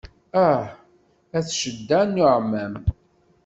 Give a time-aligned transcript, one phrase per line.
[0.47, 0.63] Ah
[1.37, 2.75] at cedda n yiɛumam.